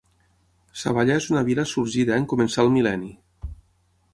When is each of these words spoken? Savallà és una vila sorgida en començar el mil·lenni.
Savallà 0.83 1.17
és 1.21 1.27
una 1.35 1.43
vila 1.49 1.65
sorgida 1.73 2.17
en 2.23 2.25
començar 2.33 2.65
el 2.67 2.73
mil·lenni. 2.79 3.13